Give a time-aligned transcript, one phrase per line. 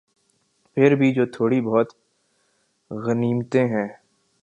[0.77, 1.93] پھر بھی جو تھوڑی بہت
[2.91, 3.87] غنیمتیں ہیں۔